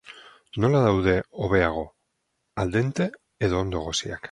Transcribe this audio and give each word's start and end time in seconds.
Nola 0.63 0.79
daude 0.85 1.13
hobeago, 1.43 1.85
al 2.65 2.75
dente 2.79 3.09
edo 3.49 3.63
ondo 3.67 3.87
egosiak? 3.87 4.19